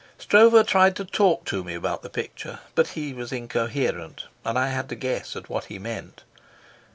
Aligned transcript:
Stroeve 0.17 0.65
tried 0.65 0.95
to 0.95 1.05
talk 1.05 1.45
to 1.45 1.63
me 1.63 1.75
about 1.75 2.01
the 2.01 2.09
picture, 2.09 2.57
but 2.73 2.87
he 2.97 3.13
was 3.13 3.31
incoherent, 3.31 4.23
and 4.43 4.57
I 4.57 4.69
had 4.69 4.89
to 4.89 4.95
guess 4.95 5.35
at 5.35 5.47
what 5.47 5.65
he 5.65 5.77
meant. 5.77 6.23